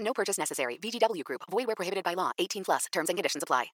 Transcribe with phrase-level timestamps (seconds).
[0.00, 0.78] No purchase necessary.
[0.82, 1.42] VGW Group.
[1.50, 2.32] Void where prohibited by law.
[2.38, 2.86] 18 plus.
[2.92, 3.66] Terms and conditions apply.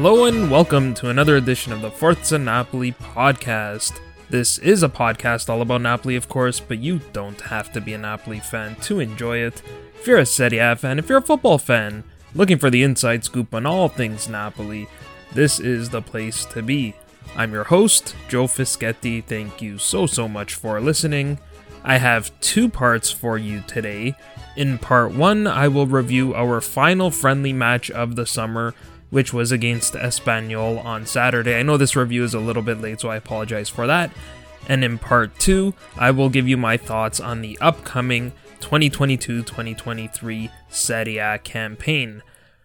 [0.00, 3.98] Hello and welcome to another edition of the Forza Napoli podcast.
[4.30, 7.94] This is a podcast all about Napoli, of course, but you don't have to be
[7.94, 9.62] a Napoli fan to enjoy it.
[9.98, 12.04] If you're a Serie A fan, if you're a football fan,
[12.34, 14.86] looking for the inside scoop on all things Napoli,
[15.32, 16.94] this is the place to be.
[17.36, 19.24] I'm your host, Joe Fischetti.
[19.24, 21.38] Thank you so, so much for listening.
[21.82, 24.14] I have two parts for you today.
[24.56, 28.74] In part one, I will review our final friendly match of the summer
[29.10, 31.54] which was against Espanyol on Saturday.
[31.54, 34.10] I know this review is a little bit late, so I apologize for that.
[34.68, 40.50] And in part two, I will give you my thoughts on the upcoming 2022 2023
[40.68, 42.22] Serie A campaign.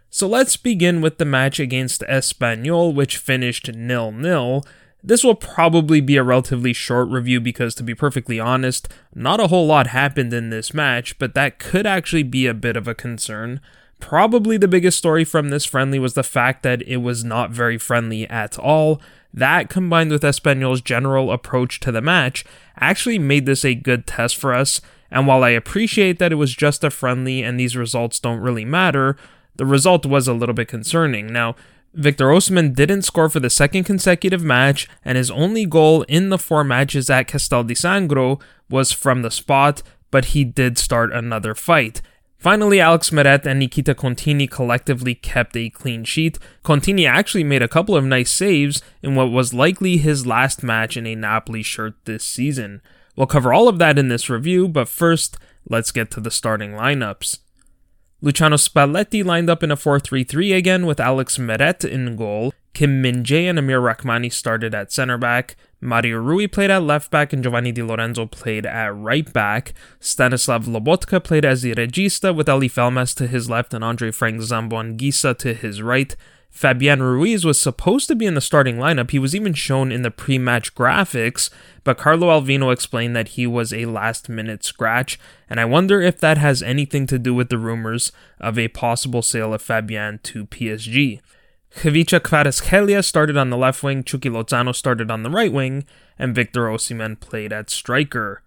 [0.09, 4.64] So let's begin with the match against Espanyol, which finished nil nil.
[5.04, 9.48] This will probably be a relatively short review because, to be perfectly honest, not a
[9.48, 12.96] whole lot happened in this match, but that could actually be a bit of a
[12.96, 13.60] concern.
[14.03, 17.78] Probably the biggest story from this friendly was the fact that it was not very
[17.78, 19.02] friendly at all.
[19.34, 22.44] That combined with Espanyol's general approach to the match
[22.78, 24.81] actually made this a good test for us.
[25.09, 28.66] And while I appreciate that it was just a friendly and these results don't really
[28.66, 29.16] matter,
[29.56, 31.28] the result was a little bit concerning.
[31.28, 31.56] Now,
[31.94, 36.38] Victor Osimhen didn't score for the second consecutive match, and his only goal in the
[36.38, 39.81] four matches at Castel di Sangro was from the spot,
[40.12, 42.02] but he did start another fight.
[42.44, 46.38] Finally, Alex Meret and Nikita Contini collectively kept a clean sheet.
[46.66, 50.98] Contini actually made a couple of nice saves in what was likely his last match
[50.98, 52.81] in a Napoli shirt this season.
[53.16, 55.38] We'll cover all of that in this review, but first,
[55.70, 57.40] let's get to the starting lineups.
[58.22, 62.54] Luciano Spalletti lined up in a 4 3 3 again with Alex Meret in goal.
[62.74, 65.56] Kim Min Jae and Amir Rrahmani started at center back.
[65.84, 69.74] Mario Rui played at left back and Giovanni Di Lorenzo played at right back.
[70.00, 74.40] Stanislav Lobotka played as the regista with Eljif Elmas to his left and Andre Frank
[74.42, 76.16] Zambo Anguissa to his right.
[76.50, 79.10] Fabian Ruiz was supposed to be in the starting lineup.
[79.10, 81.50] He was even shown in the pre match graphics,
[81.84, 86.20] but Carlo Alvino explained that he was a last minute scratch, and I wonder if
[86.20, 90.46] that has anything to do with the rumors of a possible sale of Fabian to
[90.46, 91.22] PSG.
[91.76, 95.86] Khvicha Kvaratskhelia started on the left wing, Chucky Lozano started on the right wing,
[96.18, 98.42] and Victor Osimhen played at striker.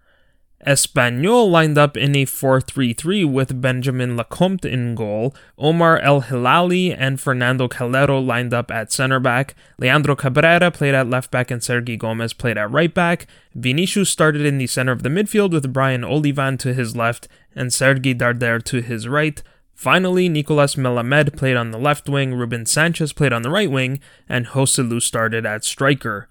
[0.65, 7.21] Espanyol lined up in a 4-3-3 with Benjamin Lecomte in goal, Omar El Hilali and
[7.21, 11.95] Fernando Calero lined up at center back, Leandro Cabrera played at left back and Sergi
[11.95, 16.01] Gomez played at right back, Vinicius started in the center of the midfield with Bryan
[16.01, 19.43] Olivan to his left and Sergi Darder to his right,
[19.77, 23.99] Finally, Nicolas Melamed played on the left wing, Ruben Sanchez played on the right wing,
[24.27, 26.27] and Joselu started at striker.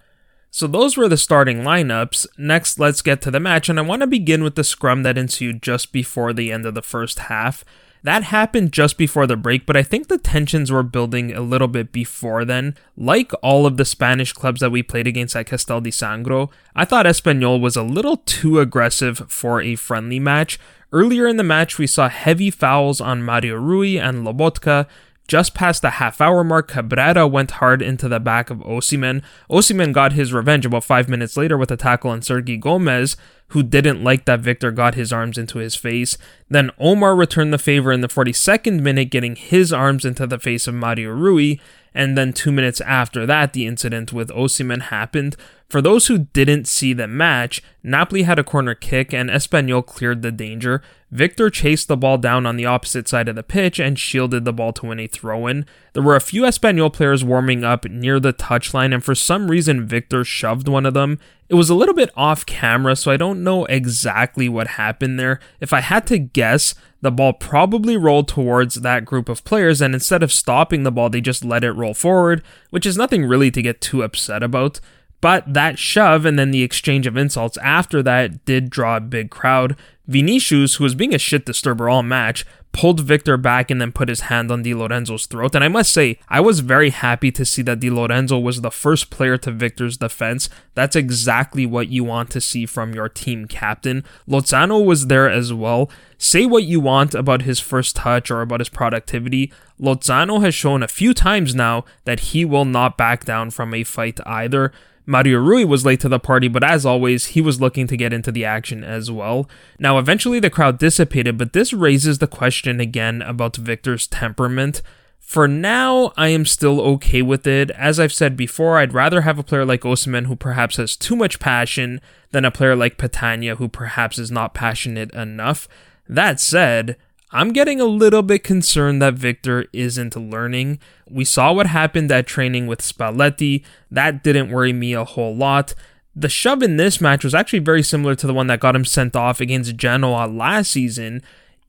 [0.51, 2.27] So those were the starting lineups.
[2.37, 5.17] Next, let's get to the match, and I want to begin with the scrum that
[5.17, 7.63] ensued just before the end of the first half.
[8.03, 11.69] That happened just before the break, but I think the tensions were building a little
[11.69, 12.75] bit before then.
[12.97, 16.83] Like all of the Spanish clubs that we played against at Castel di Sangro, I
[16.83, 20.59] thought Espanyol was a little too aggressive for a friendly match.
[20.91, 24.87] Earlier in the match, we saw heavy fouls on Mario Rui and Lobotka,
[25.27, 29.21] just past the half hour mark, Cabrera went hard into the back of Osimhen.
[29.51, 33.17] Osimhen got his revenge about five minutes later with a tackle on Sergi Gomez,
[33.49, 36.17] who didn't like that Victor got his arms into his face.
[36.49, 40.65] Then Omar returned the favor in the 42nd minute, getting his arms into the face
[40.65, 41.57] of Mario Rui.
[41.97, 45.35] And then two minutes after that, the incident with Osimhen happened.
[45.67, 50.21] For those who didn't see the match, Napoli had a corner kick and Espanyol cleared
[50.21, 50.83] the danger.
[51.09, 54.51] Victor chased the ball down on the opposite side of the pitch and shielded the
[54.51, 55.65] ball to win a throw in.
[55.93, 59.87] There were a few Espanyol players warming up near the touchline, and for some reason,
[59.87, 61.17] Victor shoved one of them.
[61.47, 65.39] It was a little bit off camera, so I don't know exactly what happened there.
[65.61, 69.93] If I had to guess, the ball probably rolled towards that group of players, and
[69.93, 73.49] instead of stopping the ball, they just let it roll forward, which is nothing really
[73.51, 74.81] to get too upset about.
[75.19, 79.31] But that shove and then the exchange of insults after that did draw a big
[79.31, 79.75] crowd.
[80.07, 84.07] Vinicius, who was being a shit disturber all match, pulled Victor back and then put
[84.07, 85.55] his hand on Di Lorenzo's throat.
[85.55, 88.71] And I must say, I was very happy to see that Di Lorenzo was the
[88.71, 90.47] first player to Victor's defense.
[90.75, 94.03] That's exactly what you want to see from your team captain.
[94.27, 95.89] Lozano was there as well.
[96.17, 99.51] Say what you want about his first touch or about his productivity.
[99.81, 103.83] Lozano has shown a few times now that he will not back down from a
[103.83, 104.71] fight either.
[105.09, 108.11] Mario Rui was late to the party, but as always, he was looking to get
[108.11, 109.49] into the action as well.
[109.79, 114.81] Now, eventually the crowd dissipated, but this raises the question again about Victor's temperament.
[115.17, 117.71] For now, I am still okay with it.
[117.71, 121.15] As I've said before, I'd rather have a player like Osimhen who perhaps has too
[121.15, 122.01] much passion
[122.31, 125.69] than a player like Petagna who perhaps is not passionate enough.
[126.09, 126.97] That said,
[127.31, 130.79] I'm getting a little bit concerned that Victor isn't learning.
[131.09, 133.65] We saw what happened at training with Spalletti.
[133.91, 135.73] That didn't worry me a whole lot.
[136.15, 138.85] The shove in this match was actually very similar to the one that got him
[138.85, 141.21] sent off against Genoa last season.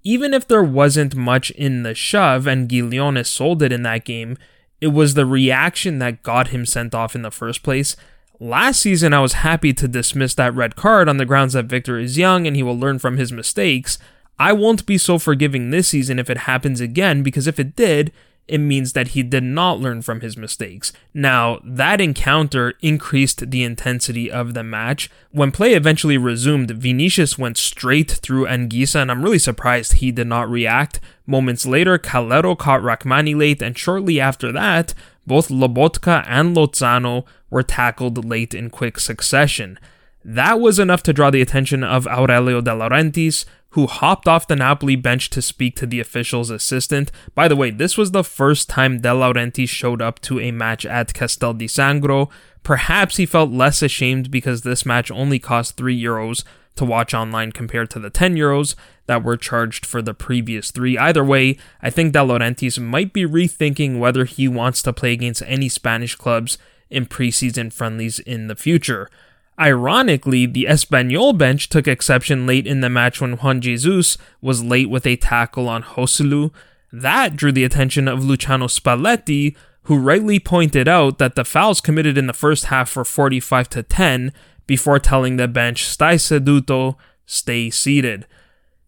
[0.04, 4.38] Even if there wasn't much in the shove and Giglione sold it in that game,
[4.80, 7.96] it was the reaction that got him sent off in the first place.
[8.38, 11.98] Last season, I was happy to dismiss that red card on the grounds that Victor
[11.98, 13.98] is young and he will learn from his mistakes.
[14.38, 18.12] I won't be so forgiving this season if it happens again because if it did,
[18.48, 20.92] it means that he did not learn from his mistakes.
[21.12, 25.10] Now, that encounter increased the intensity of the match.
[25.32, 30.26] When play eventually resumed, Vinicius went straight through Anguissa, and I'm really surprised he did
[30.26, 30.98] not react.
[31.26, 34.94] Moments later, Calero caught Rrahmani late, and shortly after that,
[35.26, 39.78] both Lobotka and Lozano were tackled late in quick succession.
[40.24, 44.56] That was enough to draw the attention of Aurelio De Laurentiis, who hopped off the
[44.56, 47.12] Napoli bench to speak to the official's assistant.
[47.34, 50.86] By the way, this was the first time De Laurentiis showed up to a match
[50.86, 52.30] at Castel di Sangro.
[52.62, 56.44] Perhaps he felt less ashamed because this match only cost 3 euros
[56.76, 58.74] to watch online compared to the 10 euros
[59.06, 60.96] that were charged for the previous three.
[60.96, 65.42] Either way, I think De Laurentiis might be rethinking whether he wants to play against
[65.46, 66.56] any Spanish clubs
[66.88, 69.10] in preseason friendlies in the future.
[69.58, 74.88] Ironically, the Espanyol bench took exception late in the match when Juan Jesus was late
[74.88, 76.52] with a tackle on Joselu.
[76.92, 82.16] That drew the attention of Luciano Spalletti, who rightly pointed out that the fouls committed
[82.16, 84.32] in the first half were 45 to 10
[84.66, 86.96] before telling the bench, Stai seduto,
[87.26, 88.26] stay seated.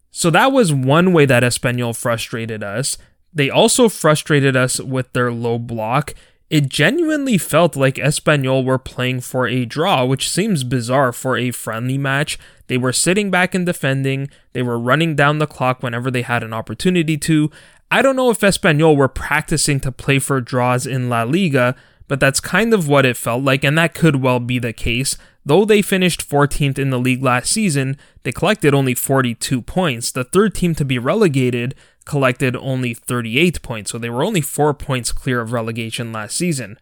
[0.09, 2.97] So that was one way that Espanyol frustrated us.
[3.33, 6.13] They also frustrated us with their low block
[6.51, 11.51] it genuinely felt like Espanyol were playing for a draw, which seems bizarre for a
[11.51, 12.37] friendly match.
[12.67, 16.43] They were sitting back and defending, they were running down the clock whenever they had
[16.43, 17.49] an opportunity to.
[17.89, 21.73] I don't know if Espanyol were practicing to play for draws in La Liga,
[22.09, 25.15] but that's kind of what it felt like, and that could well be the case.
[25.45, 30.25] Though they finished 14th in the league last season, they collected only 42 points, the
[30.25, 35.11] third team to be relegated, collected only 38 points, so they were only 4 points
[35.11, 36.77] clear of relegation last season.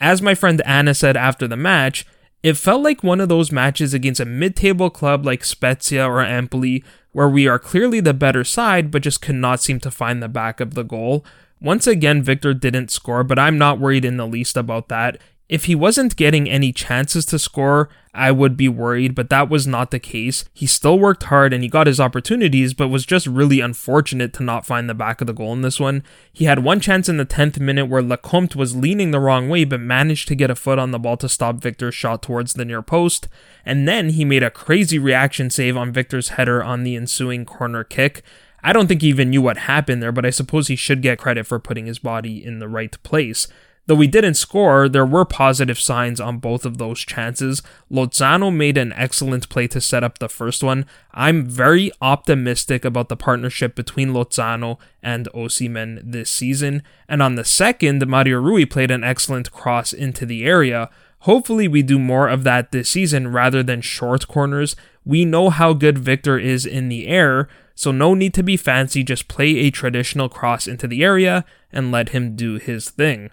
[0.00, 2.06] As my friend Anna said after the match,
[2.42, 6.22] it felt like one of those matches against a mid table club like Spezia or
[6.22, 10.22] Empoli, where we are clearly the better side but just could not seem to find
[10.22, 11.24] the back of the goal.
[11.60, 15.18] Once again, Victor didn't score, but I'm not worried in the least about that.
[15.50, 19.66] If he wasn't getting any chances to score, I would be worried, but that was
[19.66, 20.44] not the case.
[20.54, 24.44] He still worked hard and he got his opportunities, but was just really unfortunate to
[24.44, 26.04] not find the back of the goal in this one.
[26.32, 29.64] He had one chance in the 10th minute where Lecomte was leaning the wrong way,
[29.64, 32.64] but managed to get a foot on the ball to stop Victor's shot towards the
[32.64, 33.26] near post.
[33.66, 37.82] And then he made a crazy reaction save on Victor's header on the ensuing corner
[37.82, 38.22] kick.
[38.62, 41.18] I don't think he even knew what happened there, but I suppose he should get
[41.18, 43.48] credit for putting his body in the right place.
[43.86, 47.60] Though we didn't score, there were positive signs on both of those chances.
[47.90, 50.86] Lozano made an excellent play to set up the first one.
[51.12, 56.82] I'm very optimistic about the partnership between Lozano and Osimhen this season.
[57.08, 60.88] And on the second, Mario Rui played an excellent cross into the area.
[61.20, 64.76] Hopefully, we do more of that this season rather than short corners.
[65.04, 69.02] We know how good Victor is in the air, so no need to be fancy,
[69.02, 73.30] just play a traditional cross into the area and let him do his thing.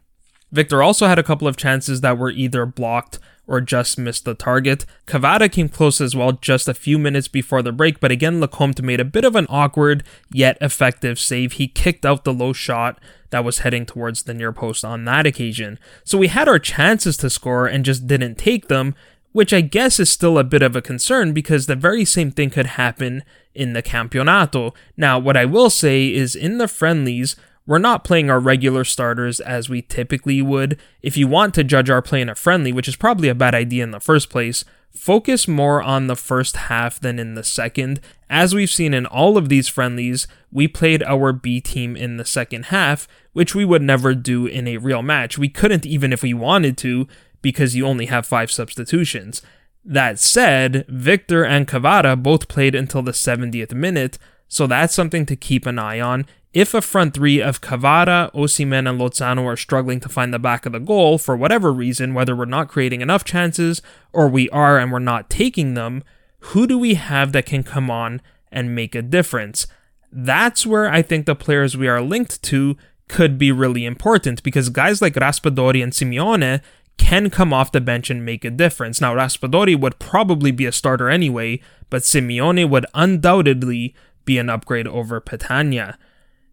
[0.51, 4.33] Victor also had a couple of chances that were either blocked or just missed the
[4.33, 4.85] target.
[5.05, 8.81] Cavada came close as well just a few minutes before the break, but again, Lecomte
[8.81, 11.53] made a bit of an awkward yet effective save.
[11.53, 12.99] He kicked out the low shot
[13.29, 15.79] that was heading towards the near post on that occasion.
[16.03, 18.95] So we had our chances to score and just didn't take them,
[19.31, 22.49] which I guess is still a bit of a concern because the very same thing
[22.49, 23.23] could happen
[23.53, 24.73] in the Campionato.
[24.95, 27.35] Now, what I will say is in the friendlies,
[27.67, 30.79] we're not playing our regular starters as we typically would.
[31.03, 33.53] If you want to judge our play in a friendly, which is probably a bad
[33.53, 34.63] idea in the first place,
[34.95, 37.99] focus more on the first half than in the second.
[38.29, 42.25] As we've seen in all of these friendlies, we played our B team in the
[42.25, 45.37] second half, which we would never do in a real match.
[45.37, 47.07] We couldn't even if we wanted to,
[47.41, 49.41] because you only have five substitutions.
[49.83, 55.35] That said, Victor and Kvara both played until the 70th minute, so that's something to
[55.35, 56.25] keep an eye on.
[56.53, 60.65] If a front three of Kvara, Osimhen, and Lozano are struggling to find the back
[60.65, 64.79] of the goal for whatever reason, whether we're not creating enough chances or we are
[64.79, 66.03] and we're not taking them,
[66.39, 69.67] who do we have that can come on and make a difference?
[70.11, 72.77] That's where I think the players we are linked to
[73.07, 76.61] could be really important because guys like Raspadori and Simeone
[76.97, 78.99] can come off the bench and make a difference.
[78.99, 83.93] Now, Raspadori would probably be a starter anyway, but Simeone would undoubtedly
[84.27, 85.97] be an upgrade over Petagna.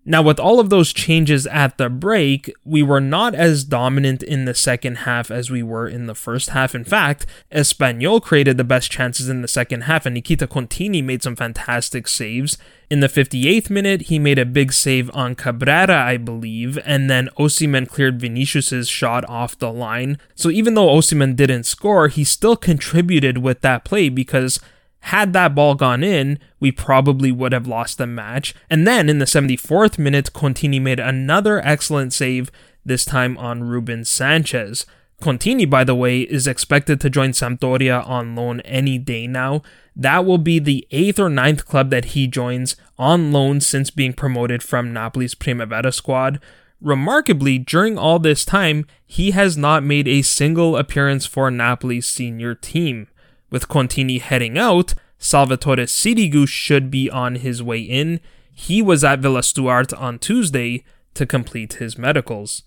[0.06, 4.44] Now, with all of those changes at the break, we were not as dominant in
[4.44, 6.74] the second half as we were in the first half.
[6.74, 11.22] In fact, Espanyol created the best chances in the second half, and Nikita Contini made
[11.22, 12.58] some fantastic saves.
[12.90, 17.30] In the 58th minute, he made a big save on Cabrera, I believe, and then
[17.38, 20.18] Osimhen cleared Vinicius's shot off the line.
[20.34, 24.60] So even though Osimhen didn't score, he still contributed with that play because
[25.08, 28.54] had that ball gone in, we probably would have lost the match.
[28.70, 32.50] And then in the 74th minute, Contini made another excellent save,
[32.86, 34.86] this time on Ruben Sanchez.
[35.20, 39.62] Contini, by the way, is expected to join Sampdoria on loan any day now.
[39.94, 44.14] That will be the eighth or ninth club that he joins on loan since being
[44.14, 46.40] promoted from Napoli's Primavera squad.
[46.80, 52.54] Remarkably, during all this time, he has not made a single appearance for Napoli's senior
[52.54, 53.08] team.
[53.54, 58.18] With Contini heading out, Salvatore Sirigu should be on his way in.
[58.52, 60.82] He was at Villa Stuart on Tuesday
[61.14, 62.64] to complete his medicals.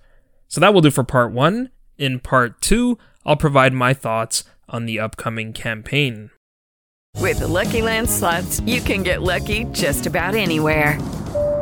[0.47, 1.71] So that will do for part one.
[1.97, 6.29] In part two, I'll provide my thoughts on the upcoming campaign.
[7.17, 10.97] With the Lucky Land slots, you can get lucky just about anywhere.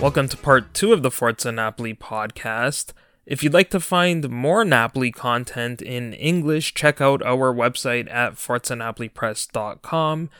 [0.00, 2.92] Welcome to part two of the Forza Napoli podcast.
[3.26, 8.34] If you'd like to find more Napoli content in English, check out our website at
[8.34, 10.30] forzanapolipress.com.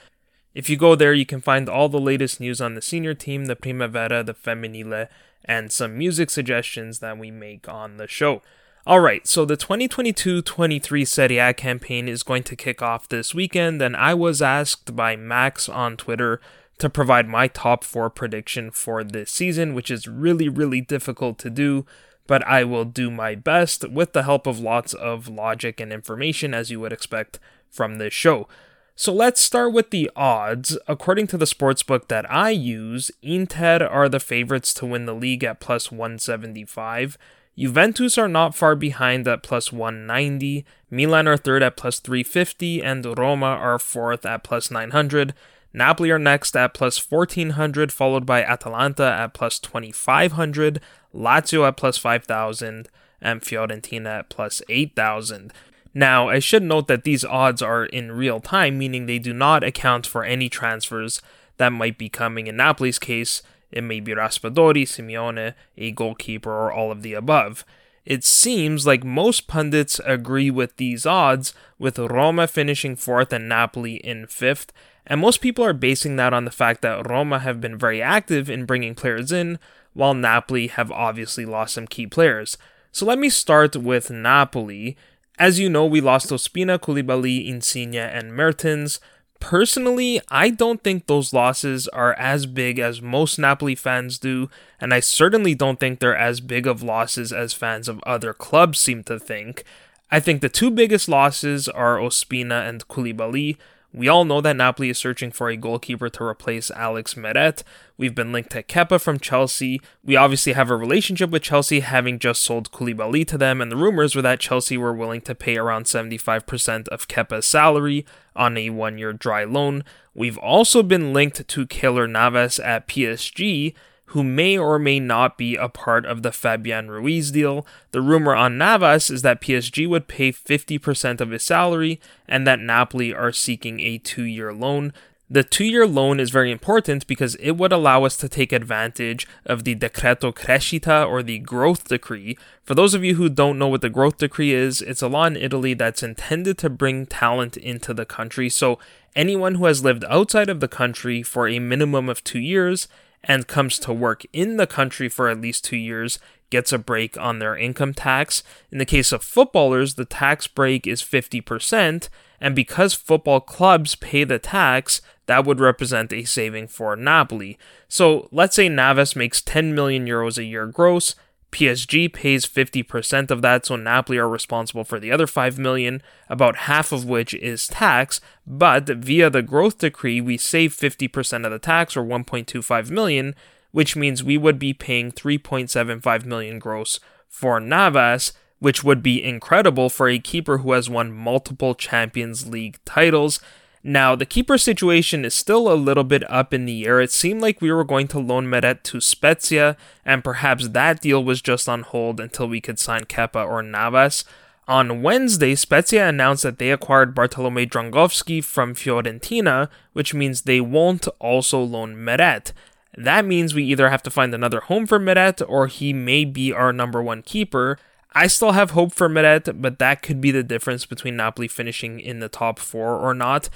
[0.54, 3.46] If you go there, you can find all the latest news on the senior team,
[3.46, 5.08] the Primavera, the Femminile,
[5.44, 8.42] and some music suggestions that we make on the show.
[8.86, 13.82] Alright, so the 2022 23 Serie A campaign is going to kick off this weekend,
[13.82, 16.40] and I was asked by Max on Twitter
[16.78, 21.50] to provide my top four prediction for this season, which is really, really difficult to
[21.50, 21.84] do,
[22.26, 26.54] but I will do my best with the help of lots of logic and information,
[26.54, 28.48] as you would expect from this show.
[28.94, 30.76] So let's start with the odds.
[30.88, 35.44] According to the sportsbook that I use, Inter are the favorites to win the league
[35.44, 37.16] at plus 175.
[37.56, 40.64] Juventus are not far behind at plus 190.
[40.90, 45.32] Milan are third at plus 350, and Roma are fourth at plus 900.
[45.72, 50.80] Napoli are next at plus 1400, followed by Atalanta at plus 2500,
[51.14, 52.88] Lazio at plus 5000,
[53.20, 55.52] and Fiorentina at plus 8000.
[55.94, 59.64] Now, I should note that these odds are in real time, meaning they do not
[59.64, 61.20] account for any transfers
[61.56, 62.46] that might be coming.
[62.46, 67.64] In Napoli's case, it may be Raspadori, Simeone, a goalkeeper, or all of the above.
[68.08, 73.96] it seems like most pundits agree with these odds, with Roma finishing fourth and Napoli
[73.96, 74.72] in fifth.
[75.08, 78.48] And most people are basing that on the fact that Roma have been very active
[78.50, 79.58] in bringing players in,
[79.94, 82.58] while Napoli have obviously lost some key players.
[82.92, 84.96] So let me start with Napoli.
[85.38, 89.00] As you know, we lost Ospina, Koulibaly, Insigne, and Mertens.
[89.40, 94.50] Personally, I don't think those losses are as big as most Napoli fans do,
[94.80, 98.78] and I certainly don't think they're as big of losses as fans of other clubs
[98.80, 99.62] seem to think.
[100.10, 103.56] I think the two biggest losses are Ospina and Koulibaly.
[103.92, 107.62] We all know that Napoli is searching for a goalkeeper to replace Alex Meret.
[107.96, 109.80] We've been linked to Kepa from Chelsea.
[110.04, 113.76] We obviously have a relationship with Chelsea, having just sold Koulibaly to them, and the
[113.76, 118.04] rumors were that Chelsea were willing to pay around 75% of Kepa's salary
[118.36, 119.84] on a one year dry loan.
[120.14, 123.74] We've also been linked to Keylor Navas at PSG,
[124.08, 127.66] who may or may not be a part of the Fabian Ruiz deal.
[127.90, 132.60] The rumor on Navas is that PSG would pay 50% of his salary and that
[132.60, 134.92] Napoli are seeking a two year loan.
[135.30, 139.28] The two year loan is very important because it would allow us to take advantage
[139.44, 142.38] of the Decreto Crescita or the Growth Decree.
[142.64, 145.26] For those of you who don't know what the Growth Decree is, it's a law
[145.26, 148.48] in Italy that's intended to bring talent into the country.
[148.48, 148.78] So
[149.14, 152.88] anyone who has lived outside of the country for a minimum of two years
[153.24, 156.18] and comes to work in the country for at least two years
[156.50, 158.42] gets a break on their income tax.
[158.70, 162.08] In the case of footballers, the tax break is 50%,
[162.40, 167.58] and because football clubs pay the tax, that would represent a saving for Napoli.
[167.88, 171.14] So let's say Navas makes 10 million euros a year gross,
[171.50, 176.56] PSG pays 50% of that, so Napoli are responsible for the other 5 million, about
[176.56, 181.58] half of which is tax, but via the growth decree, we save 50% of the
[181.58, 183.34] tax or 1.25 million,
[183.70, 189.88] which means we would be paying 3.75 million gross for Navas, which would be incredible
[189.88, 193.40] for a keeper who has won multiple Champions League titles.
[193.82, 197.00] Now, the keeper situation is still a little bit up in the air.
[197.00, 201.22] It seemed like we were going to loan Meret to Spezia, and perhaps that deal
[201.22, 204.24] was just on hold until we could sign Kepa or Navas.
[204.66, 211.08] On Wednesday, Spezia announced that they acquired Bartolomei Dragowski from Fiorentina, which means they won't
[211.18, 212.52] also loan Meret.
[212.96, 216.52] That means we either have to find another home for Meret or he may be
[216.52, 217.78] our number one keeper.
[218.12, 222.00] I still have hope for Meret, but that could be the difference between Napoli finishing
[222.00, 223.48] in the top four or not.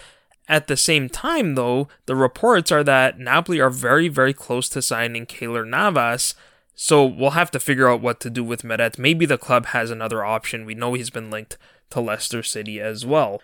[0.49, 4.83] At the same time, though, the reports are that Napoli are very, very close to
[4.83, 6.35] signing Keylor Navas,
[6.75, 8.99] so we'll have to figure out what to do with Meret.
[8.99, 10.65] Maybe the club has another option.
[10.65, 11.59] We know he's been linked
[11.91, 13.41] to Leicester City as well.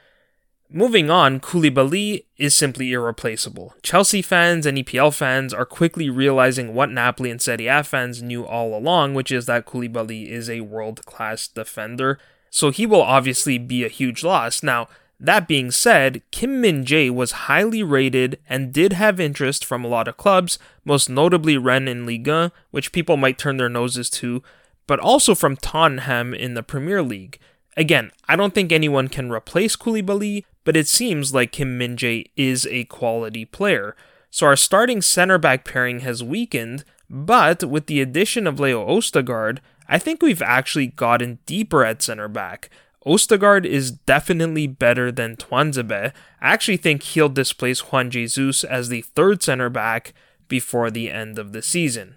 [0.71, 3.75] Moving on, Koulibaly is simply irreplaceable.
[3.83, 8.45] Chelsea fans and EPL fans are quickly realizing what Napoli and Serie A fans knew
[8.45, 12.19] all along, which is that Koulibaly is a world class defender.
[12.51, 14.63] So he will obviously be a huge loss.
[14.63, 14.89] Now,
[15.21, 19.89] that being said, Kim Min Jae was highly rated and did have interest from a
[19.89, 24.09] lot of clubs, most notably Rennes in Ligue 1, which people might turn their noses
[24.11, 24.43] to,
[24.87, 27.39] but also from Tottenham in the Premier League.
[27.77, 32.67] Again, I don't think anyone can replace Koulibaly, but it seems like Kim Min-jae is
[32.67, 33.97] a quality player.
[34.31, 39.59] So our starting center back pairing has weakened, but with the addition of Leo Ostigard,
[39.89, 42.69] I think we've actually gotten deeper at center back.
[43.07, 46.13] Ostigard is definitely better than Tuanzebe.
[46.13, 50.13] I actually think he'll displace Juan Jesus as the third center back
[50.49, 52.17] before the end of the season.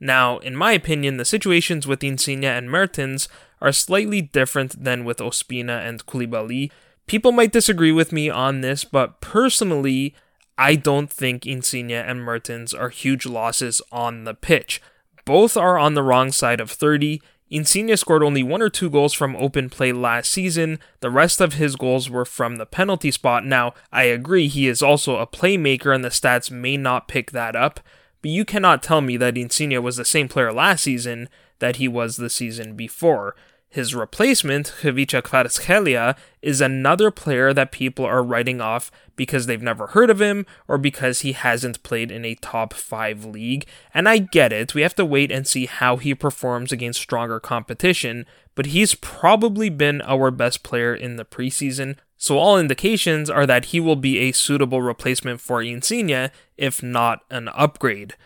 [0.00, 3.28] Now, in my opinion, the situations with Insigne and Mertens
[3.60, 6.72] are slightly different than with Ospina and Koulibaly.
[7.06, 10.14] People might disagree with me on this, but personally,
[10.58, 14.82] I don't think Insigne and Mertens are huge losses on the pitch.
[15.24, 17.22] Both are on the wrong side of 30.
[17.52, 20.78] Insigne scored only one or two goals from open play last season.
[21.00, 23.44] The rest of his goals were from the penalty spot.
[23.44, 27.54] Now, I agree he is also a playmaker and the stats may not pick that
[27.54, 27.80] up,
[28.22, 31.88] but you cannot tell me that Insigne was the same player last season that he
[31.88, 33.36] was the season before.
[33.72, 39.86] His replacement, Khvicha Kvaratskhelia, is another player that people are writing off because they've never
[39.88, 43.64] heard of him or because he hasn't played in a top 5 league.
[43.94, 47.40] And I get it, we have to wait and see how he performs against stronger
[47.40, 51.96] competition, but he's probably been our best player in the preseason.
[52.18, 57.20] So all indications are that he will be a suitable replacement for Insigne, if not
[57.30, 58.16] an upgrade.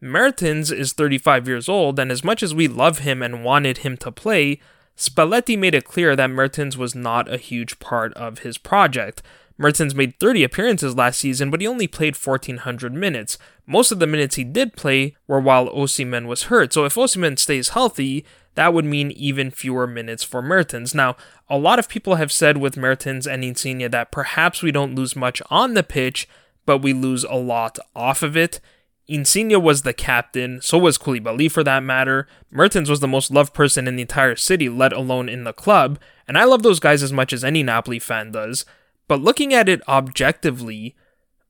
[0.00, 3.96] Mertens is 35 years old, and as much as we love him and wanted him
[3.98, 4.58] to play,
[4.96, 9.22] Spalletti made it clear that Mertens was not a huge part of his project.
[9.58, 13.38] Mertens made 30 appearances last season, but he only played 1,400 minutes.
[13.66, 16.72] Most of the minutes he did play were while Osimhen was hurt.
[16.72, 20.94] So if Osimhen stays healthy, that would mean even fewer minutes for Mertens.
[20.94, 21.16] Now,
[21.48, 25.16] a lot of people have said with Mertens and Insigne that perhaps we don't lose
[25.16, 26.28] much on the pitch,
[26.64, 28.60] but we lose a lot off of it.
[29.08, 32.26] Insigne was the captain, so was Koulibaly for that matter.
[32.50, 35.98] Mertens was the most loved person in the entire city, let alone in the club,
[36.26, 38.64] and I love those guys as much as any Napoli fan does.
[39.06, 40.96] But looking at it objectively,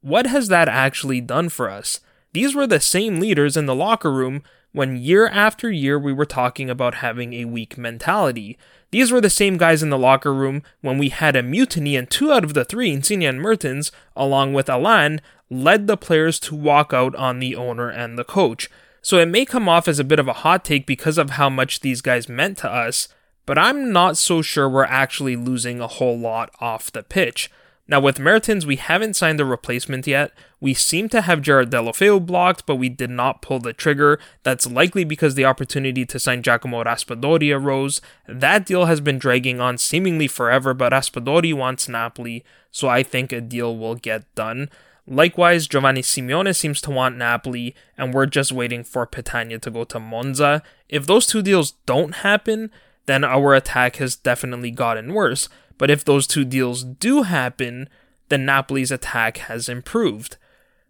[0.03, 2.01] what has that actually done for us?
[2.33, 4.43] These were the same leaders in the locker room
[4.73, 8.59] when year after year we were talking about having a weak mentality.
[8.91, 12.11] These were the same guys in the locker room when we had a mutiny and
[12.11, 16.55] two out of the three, Insigne and Mertens, along with Allan, led the players to
[16.55, 18.69] walk out on the owner and the coach.
[19.03, 21.49] So it may come off as a bit of a hot take because of how
[21.49, 23.09] much these guys meant to us,
[23.45, 27.51] but I'm not so sure we're actually losing a whole lot off the pitch.
[27.89, 30.33] Now, with Mertens, we haven't signed a replacement yet.
[30.61, 34.19] We seem to have Gerard Deulofeu blocked, but we did not pull the trigger.
[34.43, 38.01] That's likely because the opportunity to sign Giacomo Raspadori arose.
[38.27, 43.31] That deal has been dragging on seemingly forever, but Raspadori wants Napoli, so I think
[43.31, 44.69] a deal will get done.
[45.07, 49.85] Likewise, Giovanni Simeone seems to want Napoli, and we're just waiting for Petagna to go
[49.85, 50.63] to Monza.
[50.89, 52.71] If those two deals don't happen,
[53.07, 55.49] then our attack has definitely gotten worse.
[55.79, 57.89] But if those two deals do happen,
[58.29, 60.37] then Napoli's attack has improved.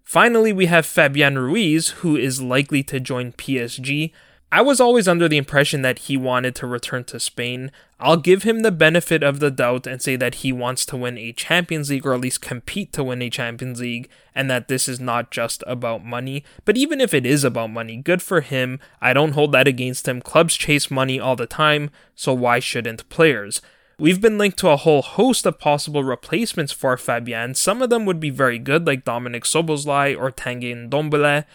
[0.02, 4.12] Finally, we have Fabian Ruiz, who is likely to join PSG.
[4.52, 7.72] I was always under the impression that he wanted to return to Spain.
[7.98, 11.16] I'll give him the benefit of the doubt and say that he wants to win
[11.16, 14.87] a Champions League or at least compete to win a Champions League and that this
[14.87, 16.44] is not just about money.
[16.66, 18.80] But even if it is about money, good for him.
[19.00, 20.20] I don't hold that against him.
[20.20, 23.62] Clubs chase money all the time, so why shouldn't players?
[23.98, 27.54] We've been linked to a whole host of possible replacements for Fabian.
[27.54, 31.46] Some of them would be very good, like Dominik Szoboszlai or Tanguy Ndombele.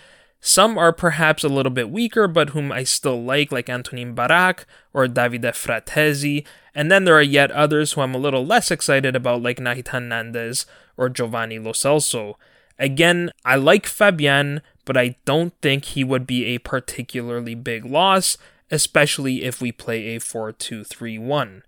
[0.43, 4.65] Some are perhaps a little bit weaker, but whom I still like, like Antonin Barak
[4.91, 6.45] or Davide Frattesi.
[6.73, 10.09] And then there are yet others who I'm a little less excited about, like Nahitan
[10.09, 10.65] Nandez
[10.97, 12.35] or Giovanni Lo Celso.
[12.79, 18.39] Again, I like Fabian, but I don't think he would be a particularly big loss,
[18.71, 21.63] especially if we play a 4 2 3 1.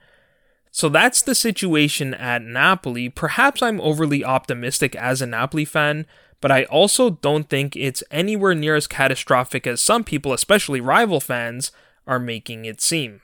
[0.72, 3.08] So that's the situation at Napoli.
[3.08, 6.08] Perhaps I'm overly optimistic as a Napoli fan,
[6.44, 11.22] but I also don't think it's anywhere near as catastrophic as some people, especially rival
[11.22, 11.72] fans,
[12.06, 13.22] are making it seem.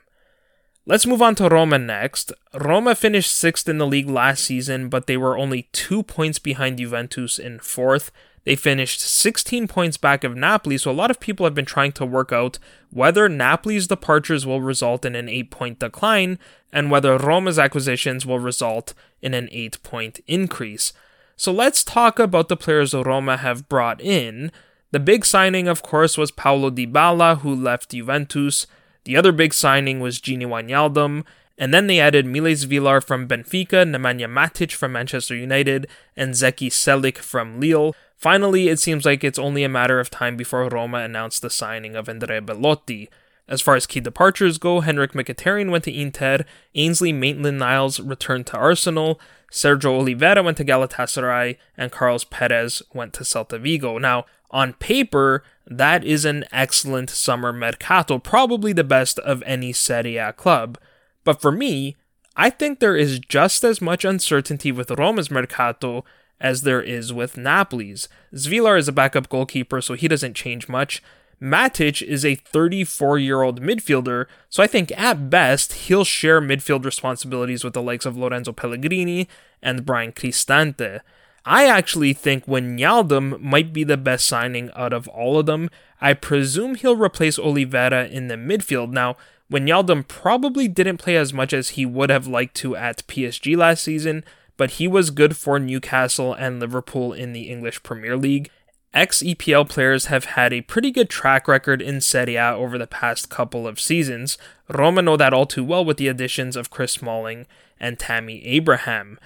[0.86, 2.32] Let's move on to Roma next.
[2.54, 6.78] Roma finished sixth in the league last season, but they were only two points behind
[6.78, 8.10] Juventus in fourth.
[8.44, 11.92] They finished 16 points back of Napoli, so a lot of people have been trying
[11.92, 16.38] to work out whether Napoli's departures will result in an 8 point decline
[16.72, 20.94] and whether Roma's acquisitions will result in an 8 point increase.
[21.40, 24.52] So let's talk about the players Roma have brought in.
[24.90, 28.66] The big signing, of course, was Paulo Dybala, who left Juventus.
[29.04, 31.24] The other big signing was Gini Wijnaldum,
[31.56, 36.68] and then they added Mile Svilar from Benfica, Nemanja Matic from Manchester United, and Zeki
[36.68, 37.94] Celik from Lille.
[38.18, 41.96] Finally, it seems like it's only a matter of time before Roma announced the signing
[41.96, 43.08] of Andrea Belotti.
[43.48, 48.58] As far as key departures go, Henrikh Mkhitaryan went to Inter, Ainsley Maitland-Niles returned to
[48.58, 49.18] Arsenal,
[49.50, 53.98] Sergio Oliveira went to Galatasaray, and Carlos Perez went to Celta Vigo.
[53.98, 60.16] Now, on paper, that is an excellent summer mercato, probably the best of any Serie
[60.16, 60.78] A club.
[61.24, 61.96] But for me,
[62.36, 66.04] I think there is just as much uncertainty with Roma's mercato
[66.40, 68.08] as there is with Napoli's.
[68.34, 71.02] Svilar is a backup goalkeeper, so he doesn't change much.
[71.42, 76.84] Matic is a 34 year old midfielder, so I think at best he'll share midfield
[76.84, 79.28] responsibilities with the likes of Lorenzo Pellegrini
[79.62, 81.00] and Bryan Cristante.
[81.46, 85.70] I actually think Wijnaldum might be the best signing out of all of them.
[86.00, 88.90] I presume he'll replace Oliveira in the midfield.
[88.92, 89.16] Now,
[89.50, 93.82] Wijnaldum probably didn't play as much as he would have liked to at PSG last
[93.82, 94.24] season,
[94.58, 98.50] but he was good for Newcastle and Liverpool in the English Premier League.
[98.92, 102.88] Ex EPL players have had a pretty good track record in Serie A over the
[102.88, 104.36] past couple of seasons.
[104.68, 107.46] Roma know that all too well with the additions of Chris Smalling
[107.78, 109.20] and Tammy Abraham.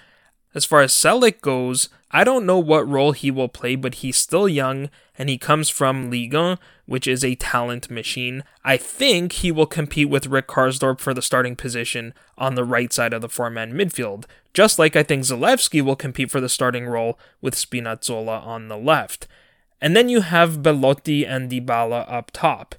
[0.54, 4.18] As far as Celik goes, I don't know what role he will play, but he's
[4.18, 8.44] still young and he comes from Ligue 1, which is a talent machine.
[8.64, 12.92] I think he will compete with Rick Karsdorp for the starting position on the right
[12.92, 16.50] side of the four man midfield, just like I think Zalewski will compete for the
[16.50, 19.26] starting role with Spinazzola on the left.
[19.84, 22.74] And then you have Belotti and Dybala up top.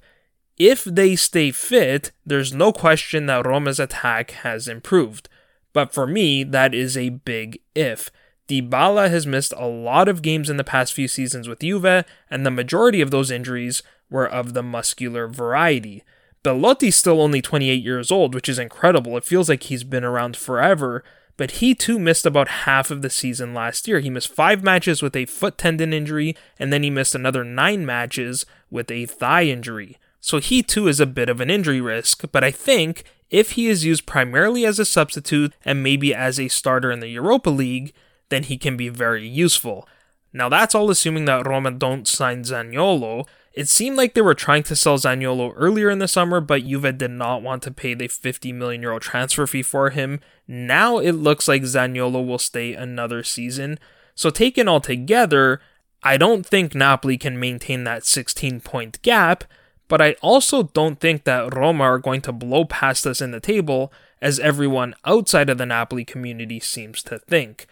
[0.58, 5.28] If they stay fit, there's no question that Roma's attack has improved.
[5.72, 8.10] But for me, that is a big if.
[8.48, 12.44] Dybala has missed a lot of games in the past few seasons with Juve, and
[12.44, 16.02] the majority of those injuries were of the muscular variety.
[16.42, 19.16] Belotti's still only 28 years old, which is incredible.
[19.16, 21.04] It feels like he's been around forever,
[21.36, 24.00] but he too missed about half of the season last year.
[24.00, 27.84] He missed five matches with a foot tendon injury, and then he missed another nine
[27.84, 29.98] matches with a thigh injury.
[30.20, 33.68] So he too is a bit of an injury risk, but I think if he
[33.68, 37.92] is used primarily as a substitute and maybe as a starter in the Europa League,
[38.28, 39.88] then he can be very useful.
[40.32, 43.26] Now that's all assuming that Roma don't sign Zaniolo.
[43.56, 46.98] It seemed like they were trying to sell Zaniolo earlier in the summer, but Juve
[46.98, 50.20] did not want to pay the 50 million euro transfer fee for him.
[50.46, 53.78] Now it looks like Zaniolo will stay another season.
[54.14, 55.62] So taken all together,
[56.02, 59.44] I don't think Napoli can maintain that 16 point gap,
[59.88, 63.40] but I also don't think that Roma are going to blow past us in the
[63.40, 63.90] table
[64.20, 67.66] as everyone outside of the Napoli community seems to think.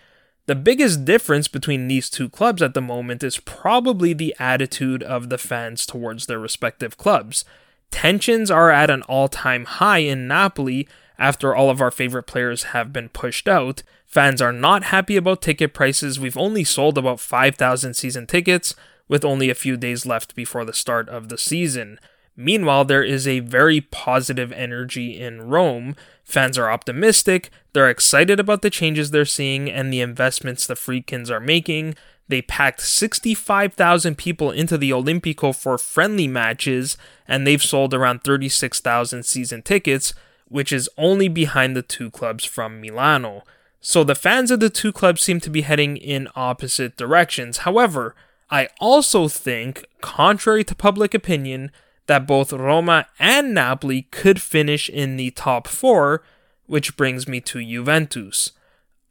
[0.46, 5.30] The biggest difference between these two clubs at the moment is probably the attitude of
[5.30, 7.46] the fans towards their respective clubs.
[7.90, 10.87] Tensions are at an all time high in Napoli
[11.18, 13.83] after all of our favorite players have been pushed out.
[14.04, 16.20] Fans are not happy about ticket prices.
[16.20, 18.74] We've only sold about 5,000 season tickets,
[19.09, 21.98] with only a few days left before the start of the season.
[22.36, 25.94] Meanwhile, there is a very positive energy in Rome.
[26.24, 31.30] Fans are optimistic, they're excited about the changes they're seeing and the investments the Friedkins
[31.30, 31.94] are making.
[32.26, 36.96] They packed 65,000 people into the Olimpico for friendly matches,
[37.28, 40.14] and they've sold around 36,000 season tickets,
[40.48, 43.42] which is only behind the two clubs from Milano.
[43.80, 47.58] So the fans of the two clubs seem to be heading in opposite directions.
[47.58, 48.14] However,
[48.50, 51.70] I also think, contrary to public opinion,
[52.06, 56.22] that both Roma and Napoli could finish in the top four,
[56.66, 58.52] which brings me to Juventus.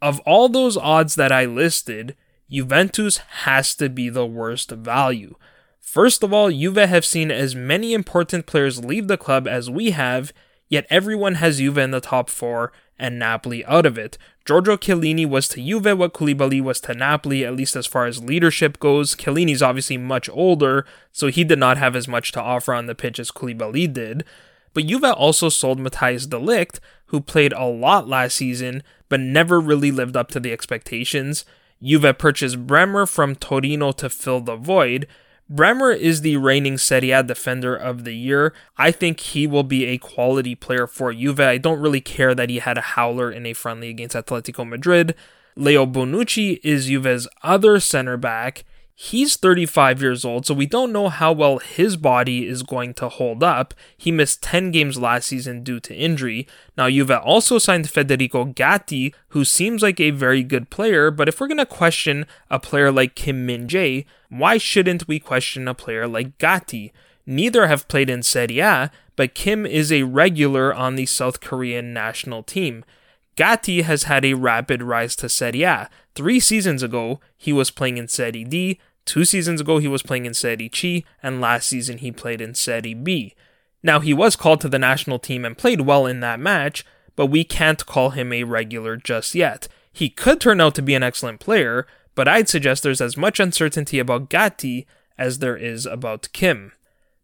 [0.01, 2.15] Of all those odds that I listed,
[2.49, 5.35] Juventus has to be the worst value.
[5.79, 9.91] First of all, Juve have seen as many important players leave the club as we
[9.91, 10.33] have,
[10.69, 14.17] yet everyone has Juve in the top four and Napoli out of it.
[14.45, 18.23] Giorgio Chiellini was to Juve what Koulibaly was to Napoli, at least as far as
[18.23, 19.15] leadership goes.
[19.15, 22.95] Chiellini's obviously much older, so he did not have as much to offer on the
[22.95, 24.23] pitch as Koulibaly did.
[24.73, 29.59] But Juve also sold Matthijs de Ligt, who played a lot last season, but never
[29.59, 31.45] really lived up to the expectations.
[31.81, 35.07] Juve purchased Bremer from Torino to fill the void,
[35.49, 38.53] Bremer is the reigning Serie A defender of the year.
[38.77, 41.39] I think he will be a quality player for Juve.
[41.39, 45.15] I don't really care that he had a howler in a friendly against Atletico Madrid.
[45.55, 48.63] Leo Bonucci is Juve's other center back.
[48.95, 53.09] He's 35 years old, so we don't know how well his body is going to
[53.09, 53.73] hold up.
[53.97, 56.47] He missed 10 games last season due to injury.
[56.77, 61.41] Now, Juve also signed Federico Gatti, who seems like a very good player, but if
[61.41, 65.73] we're going to question a player like Kim Min Jae, why shouldn't we question a
[65.73, 66.93] player like Gatti?
[67.25, 71.93] Neither have played in Serie A, but Kim is a regular on the South Korean
[71.93, 72.85] national team.
[73.35, 75.89] Gatti has had a rapid rise to Serie A.
[76.15, 80.25] Three seasons ago, he was playing in Serie D, two seasons ago, he was playing
[80.25, 83.35] in Serie C, and last season, he played in Serie B.
[83.81, 87.27] Now, he was called to the national team and played well in that match, but
[87.27, 89.67] we can't call him a regular just yet.
[89.91, 93.39] He could turn out to be an excellent player, but I'd suggest there's as much
[93.39, 96.71] uncertainty about Gatti as there is about Kim.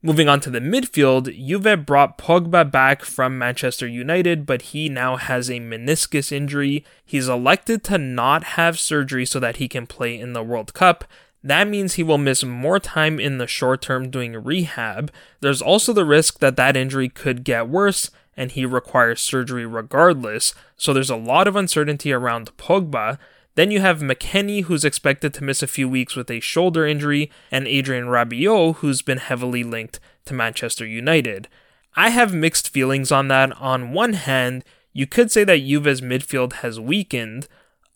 [0.02, 5.18] Moving on to the midfield, Juve brought Pogba back from Manchester United, but he now
[5.18, 6.86] has a meniscus injury.
[7.04, 11.04] He's elected to not have surgery so that he can play in the World Cup.
[11.44, 15.12] That means he will miss more time in the short term doing rehab.
[15.42, 20.54] There's also the risk that that injury could get worse and he requires surgery regardless,
[20.78, 23.18] so there's a lot of uncertainty around Pogba.
[23.56, 27.32] Then you have McKennie, who's expected to miss a few weeks with a shoulder injury,
[27.52, 31.48] and Adrien Rabiot, who's been heavily linked to Manchester United.
[31.96, 33.52] I have mixed feelings on that.
[33.60, 37.48] On one hand, you could say that Juve's midfield has weakened.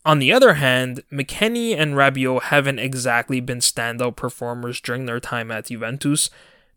[0.04, 5.50] On the other hand, McKennie and Rabiot haven't exactly been standout performers during their time
[5.50, 6.28] at Juventus.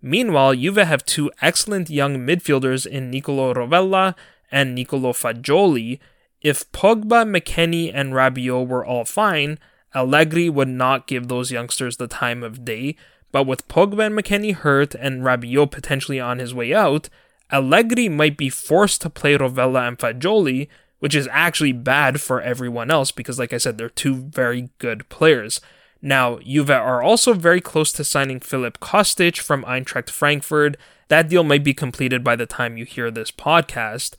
[0.01, 4.15] Meanwhile, Juve have two excellent young midfielders in Nicolo Rovella
[4.51, 5.99] and Nicolo Fagioli,
[6.41, 9.60] if Pogba, McKennie, and Rabiot were all fine,
[9.95, 12.95] Allegri would not give those youngsters the time of day.
[13.32, 17.10] But with Pogba and McKennie hurt and Rabiot potentially on his way out,
[17.52, 20.67] Allegri might be forced to play Rovella and Fagioli,
[21.00, 25.08] which is actually bad for everyone else because, like I said, they're two very good
[25.10, 25.62] players.
[26.02, 30.78] Now, Juve are also very close to signing Filip Kostic from Eintracht Frankfurt.
[31.08, 34.15] That deal might be completed by the time you hear this podcast.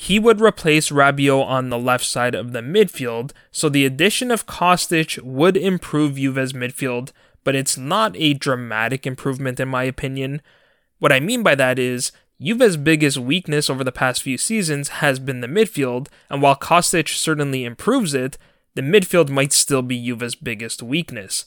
[0.00, 4.46] He would replace Rabiot on the left side of the midfield, so the addition of
[4.46, 7.10] Kostic would improve Juve's midfield,
[7.42, 10.40] but it's not a dramatic improvement in my opinion.
[11.00, 15.18] What I mean by that is, Juve's biggest weakness over the past few seasons has
[15.18, 18.38] been the midfield, and while Kostic certainly improves it,
[18.76, 21.46] the midfield might still be Juve's biggest weakness.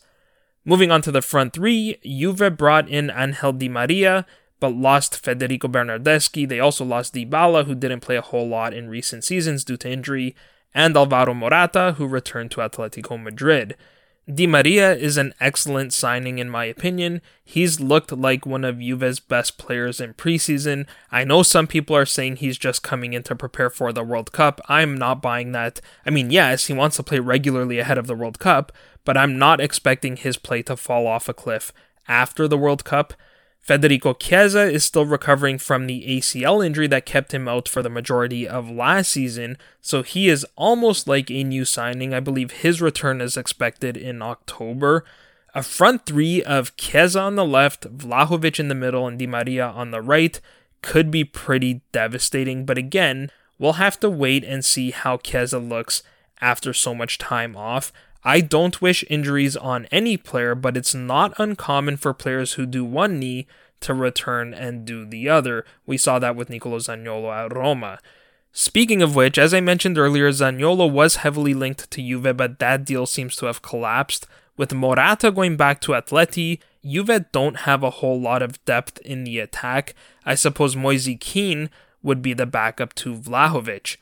[0.66, 4.26] Moving on to the front three, Juve brought in Angel Di Maria,
[4.62, 6.48] but lost Federico Bernardeschi.
[6.48, 9.92] They also lost Dybala, who didn't play a whole lot in recent seasons due to
[9.92, 10.34] injury,
[10.74, 13.76] and Alvaro Morata, who returned to Atletico Madrid.
[14.32, 17.22] Di Maria is an excellent signing in my opinion.
[17.44, 20.86] He's looked like one of Juve's best players in preseason.
[21.12, 24.32] I know some people are saying he's just coming in to prepare for the World
[24.32, 24.62] Cup.
[24.70, 25.82] I'm not buying that.
[26.06, 28.72] I mean, yes, he wants to play regularly ahead of the World Cup,
[29.04, 31.74] but I'm not expecting his play to fall off a cliff
[32.08, 33.16] after the World Cup.
[33.62, 37.90] Federico Chiesa is still recovering from the ACL injury that kept him out for the
[37.90, 42.12] majority of last season, so he is almost like a new signing.
[42.12, 45.06] I believe his return is expected in October.
[45.54, 49.68] A front three of Chiesa on the left, Vlahovic in the middle, and Di Maria
[49.68, 50.40] on the right
[50.82, 56.02] could be pretty devastating, but again, we'll have to wait and see how Chiesa looks
[56.42, 57.94] after so much time off.
[58.24, 62.86] I don't wish injuries on any player, but it's not uncommon for players who do
[62.86, 63.48] one knee
[63.82, 65.66] to return and do the other.
[65.86, 68.00] We saw that with Nicolo Zaniolo at Roma.
[68.54, 72.86] Speaking of which, as I mentioned earlier, Zaniolo was heavily linked to Juve, but that
[72.86, 74.28] deal seems to have collapsed.
[74.58, 79.24] With Morata going back to Atleti, Juve don't have a whole lot of depth in
[79.24, 79.96] the attack.
[80.26, 81.70] I suppose Moise Kean
[82.04, 83.98] would be the backup to Vlahovic.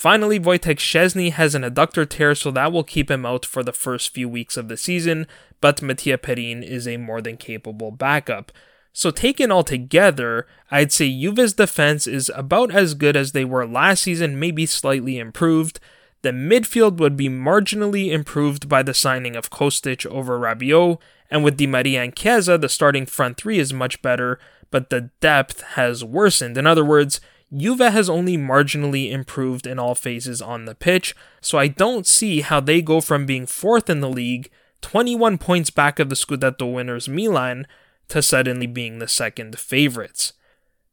[0.00, 3.70] Finally, Wojtek Szczesny has an adductor tear, so that will keep him out for the
[3.70, 5.26] first few weeks of the season,
[5.60, 8.50] but Mattia Perin is a more than capable backup.
[8.94, 13.66] So, taken all together, I'd say Juve's defense is about as good as they were
[13.66, 15.80] last season, maybe slightly improved.
[16.22, 20.96] The midfield would be marginally improved by the signing of Kostic over Rabiot,
[21.30, 24.38] and with Di Maria and Chiesa, the starting front three is much better,
[24.70, 26.56] but the depth has worsened.
[26.56, 27.20] In other words,
[27.54, 32.42] Juve has only marginally improved in all phases on the pitch, so I don't see
[32.42, 34.50] how they go from being fourth in the league,
[34.82, 37.66] 21 points back of the Scudetto winners Milan,
[38.08, 40.32] to suddenly being the second favorites.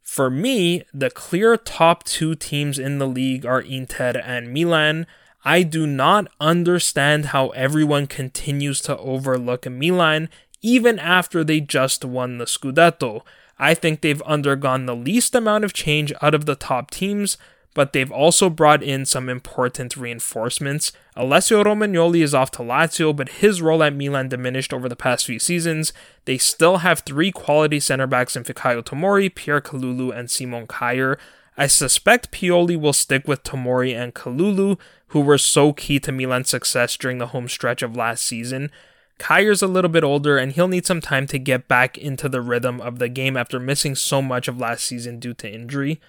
[0.02, 5.06] For me, the clear top two teams in the league are Inter and Milan.
[5.44, 10.30] I do not understand how everyone continues to overlook Milan
[10.62, 13.22] even after they just won the Scudetto.
[13.60, 17.38] I think they've undergone the least amount of change out of the top teams,
[17.74, 20.92] but they've also brought in some important reinforcements.
[21.16, 25.26] Alessio Romagnoli is off to Lazio, but his role at Milan diminished over the past
[25.26, 25.94] few seasons.
[26.26, 31.18] They still have three quality center backs in Fikayo Tomori, Pierre Kalulu, and Simon Kjaer.
[31.56, 36.50] I suspect Pioli will stick with Tomori and Kalulu, who were so key to Milan's
[36.50, 38.72] success during the home stretch of last season.
[39.20, 42.42] Kjaer's a little bit older and he'll need some time to get back into the
[42.42, 46.00] rhythm of the game after missing so much of last season due to injury.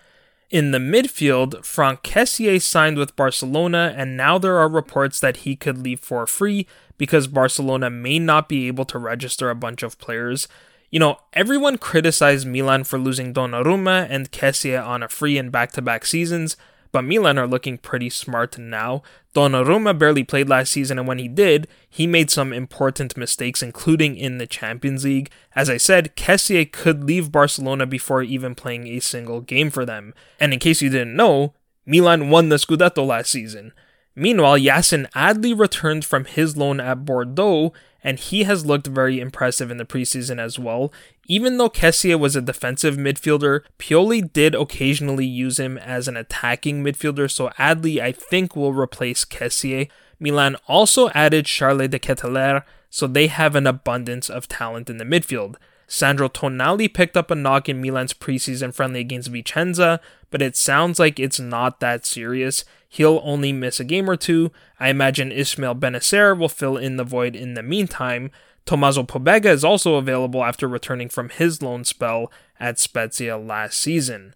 [0.50, 5.54] In the midfield, Franck Kessié signed with Barcelona, and now there are reports that he
[5.54, 6.66] could leave for free
[6.96, 10.48] because Barcelona may not be able to register a bunch of players.
[10.90, 15.72] You know, everyone criticized Milan for losing Donnarumma and Kessié on a free in back
[15.72, 16.56] to back seasons,
[16.92, 19.02] but Milan are looking pretty smart now.
[19.34, 24.16] Donnarumma barely played last season, and when he did, he made some important mistakes, including
[24.16, 25.30] in the Champions League.
[25.54, 30.14] As I said, Kessié could leave Barcelona before even playing a single game for them.
[30.40, 31.54] And in case you didn't know,
[31.86, 33.72] Milan won the Scudetto last season.
[34.14, 37.72] Meanwhile, Yacine Adli returned from his loan at Bordeaux,
[38.02, 40.92] and he has looked very impressive in the preseason as well.
[41.26, 46.82] Even though Kessié was a defensive midfielder, Pioli did occasionally use him as an attacking
[46.82, 49.90] midfielder, so Adli I think will replace Kessié.
[50.20, 55.04] Milan also added Charles de Ketelaere, so they have an abundance of talent in the
[55.04, 55.56] midfield.
[55.86, 60.98] Sandro Tonali picked up a knock in Milan's preseason friendly against Vicenza, but it sounds
[60.98, 62.64] like it's not that serious.
[62.88, 64.50] He'll only miss a game or two.
[64.80, 68.30] I imagine Ismael Bennacer will fill in the void in the meantime.
[68.64, 74.34] Tommaso Pobega is also available after returning from his loan spell at Spezia last season.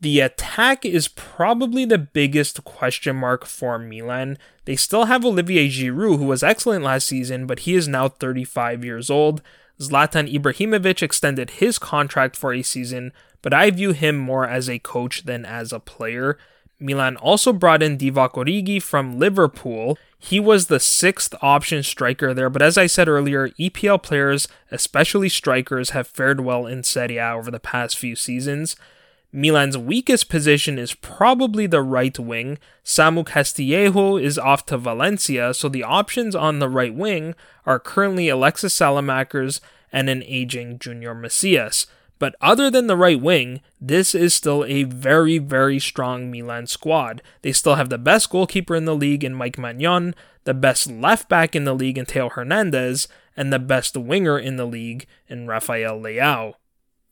[0.00, 4.36] The attack is probably the biggest question mark for Milan.
[4.66, 8.84] They still have Olivier Giroud, who was excellent last season, but he is now 35
[8.84, 9.40] years old.
[9.80, 13.12] Zlatan Ibrahimovic extended his contract for a season,
[13.46, 16.36] but I view him more as a coach than as a player.
[16.80, 19.96] Milan also brought in Divock Origi from Liverpool.
[20.18, 25.28] He was the sixth option striker there, but as I said earlier, EPL players, especially
[25.28, 28.74] strikers, have fared well in Serie A over the past few seasons.
[29.30, 32.58] Milan's weakest position is probably the right wing.
[32.84, 38.28] Samu Castillejo is off to Valencia, so the options on the right wing are currently
[38.28, 39.60] Alexis Saelemaekers
[39.92, 41.86] and an aging Junior Messias.
[42.18, 47.22] But other than the right wing, this is still a very, very strong Milan squad.
[47.42, 50.14] They still have the best goalkeeper in the league in Mike Maignan,
[50.44, 54.56] the best left back in the league in Theo Hernandez, and the best winger in
[54.56, 56.54] the league in Rafael Leao.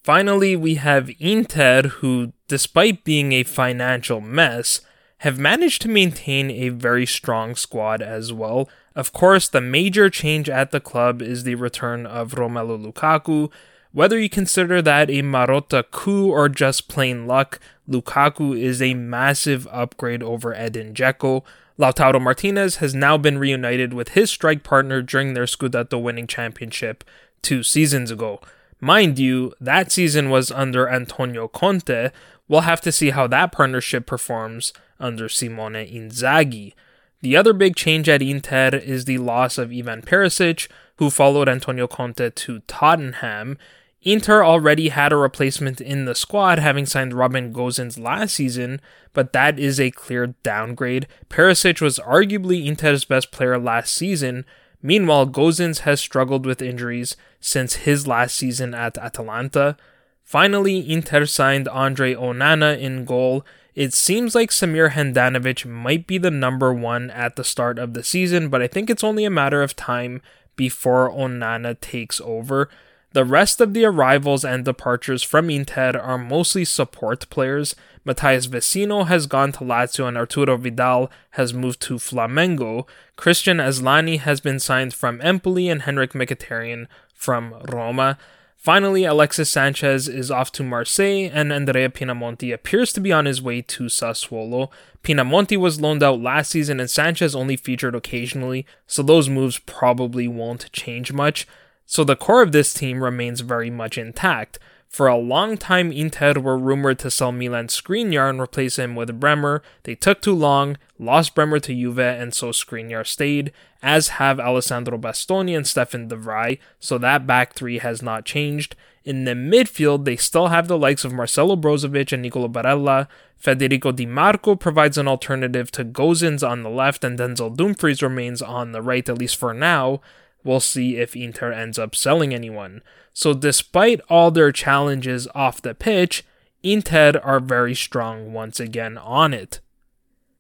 [0.03, 4.81] Finally, we have Inter, who, despite being a financial mess,
[5.19, 8.69] have managed to maintain a very strong squad as well.
[8.95, 13.51] Of course, the major change at the club is the return of Romelu Lukaku,
[13.95, 19.69] whether you consider that a Marotta coup or just plain luck, Lukaku is a massive
[19.71, 21.45] upgrade over Edin Dzeko.
[21.79, 27.05] Lautaro Martinez has now been reunited with his strike partner during their Scudetto winning championship
[27.41, 28.41] two seasons ago.
[28.81, 32.11] Mind you, that season was under Antonio Conte.
[32.49, 36.75] We'll have to see how that partnership performs under Simone Inzaghi.
[37.23, 41.87] The other big change at Inter is the loss of Ivan Perisic, who followed Antonio
[41.87, 43.57] Conte to Tottenham.
[44.05, 48.83] Inter already had a replacement in the squad, having signed Robin Gosens last season,
[49.15, 51.07] but that is a clear downgrade.
[51.31, 54.45] Perisic was arguably Inter's best player last season.
[54.83, 59.79] Meanwhile, Gosens has struggled with injuries since his last season at Atalanta.
[60.23, 63.47] Finally, Inter signed Andre Onana in goal.
[63.75, 68.05] It seems like Samir Handanovic might be the number one at the start of the
[68.05, 70.21] season, but I think it's only a matter of time
[70.57, 72.69] before Onana takes over.
[73.15, 77.77] The rest of the arrivals and departures from Inter are mostly support players.
[78.05, 82.89] Matthias Vecino has gone to Lazio and Arturo Vidal has moved to Flamengo.
[83.17, 88.19] Kristjan Asllani has been signed from Empoli and Henrikh Mkhitaryan from Roma.
[88.57, 93.41] Finally, Alexis Sanchez is off to Marseille, and Andrea Pinamonti appears to be on his
[93.41, 94.71] way to Sassuolo.
[95.05, 100.27] Pinamonti was loaned out last season, and Sanchez only featured occasionally, so those moves probably
[100.27, 101.47] won't change much.
[101.87, 104.59] So the core of this team remains very much intact.
[104.95, 109.19] For a long time, Inter were rumored to sell Milan Skriniar and replace him with
[109.19, 109.61] Bremer.
[109.83, 114.97] They took too long, lost Bremer to Juve, and so Skriniar stayed, as have Alessandro
[114.97, 118.77] Bastoni and Stefan de Vrij, so that back three has not changed.
[119.05, 123.09] In the midfield, they still have the likes of Marcelo Brozovic and Nicolo Barella.
[123.37, 128.41] Federico Di Marco provides an alternative to Gosens on the left, and Denzel Dumfries remains
[128.41, 130.01] on the right, at least for now.
[130.45, 132.83] We'll see if Inter ends up selling anyone.
[133.13, 136.25] So, despite all their challenges off the pitch,
[136.63, 139.61] Inter are very strong once again on it.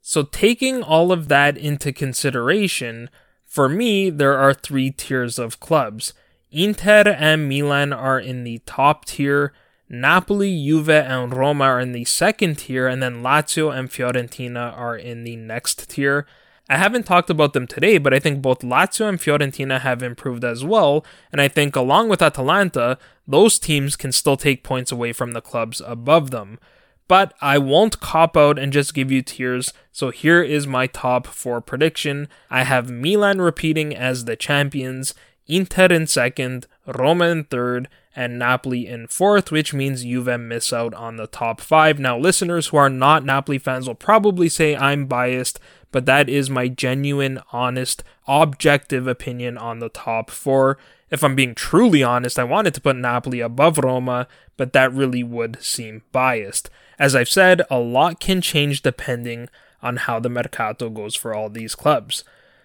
[0.02, 3.08] So, taking all of that into consideration,
[3.46, 6.12] for me, there are three tiers of clubs.
[6.50, 9.52] Inter and Milan are in the top tier,
[9.88, 14.96] Napoli, Juve, and Roma are in the second tier, and then Lazio and Fiorentina are
[14.96, 16.26] in the next tier.
[16.68, 20.44] I haven't talked about them today, but I think both Lazio and Fiorentina have improved
[20.44, 22.98] as well, and I think along with Atalanta,
[23.28, 26.58] those teams can still take points away from the clubs above them.
[27.06, 31.26] But I won't cop out and just give you tiers, so here is my top
[31.26, 32.28] 4 prediction.
[32.48, 35.12] I have Milan repeating as the champions,
[35.46, 40.94] Inter in second, Roma in third, and Napoli in fourth, which means Juve miss out
[40.94, 41.98] on the top five.
[41.98, 45.58] Now, listeners who are not Napoli fans will probably say I'm biased,
[45.94, 50.76] but that is my genuine, honest, objective opinion on the top four.
[51.08, 54.26] If I'm being truly honest, I wanted to put Napoli above Roma,
[54.56, 56.68] but that really would seem biased.
[56.98, 59.48] As I've said, a lot can change depending
[59.84, 62.24] on how the Mercato goes for all these clubs.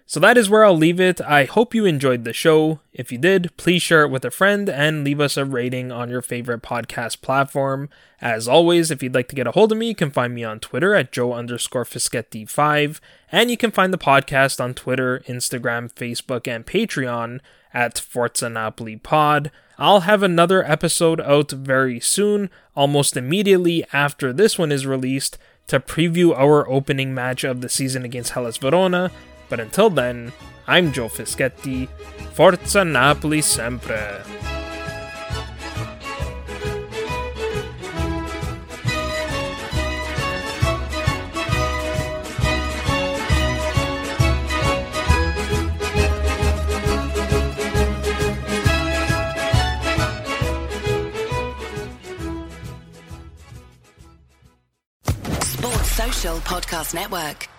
[0.09, 1.21] So that is where I'll leave it.
[1.21, 2.79] I hope you enjoyed the show.
[2.91, 6.09] If you did, please share it with a friend and leave us a rating on
[6.09, 7.89] your favorite podcast platform.
[8.19, 10.43] As always, if you'd like to get a hold of me, you can find me
[10.43, 12.99] on Twitter at Joe underscore Fischetti5,
[13.31, 17.39] and you can find the podcast on Twitter, Instagram, Facebook, and Patreon
[17.71, 19.51] at Forza Napoli Pod.
[19.77, 25.37] I'll have another episode out very soon, almost immediately after this one is released,
[25.67, 29.11] to preview our opening match of the season against Hellas Verona
[29.49, 30.31] but until then,
[30.67, 31.87] I'm Joe Fischetti.
[32.33, 34.23] Forza Napoli sempre!
[55.41, 57.58] Sports Social Podcast Network.